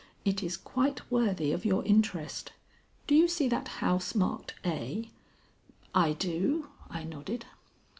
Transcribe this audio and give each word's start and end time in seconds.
It 0.25 0.41
is 0.41 0.57
quite 0.57 1.11
worthy 1.11 1.51
of 1.51 1.63
your 1.63 1.85
interest. 1.85 2.53
Do 3.05 3.13
you 3.13 3.27
see 3.27 3.47
that 3.49 3.67
house 3.67 4.15
marked 4.15 4.55
A?" 4.65 5.11
"I 5.93 6.13
do," 6.13 6.69
I 6.89 7.03
nodded. 7.03 7.45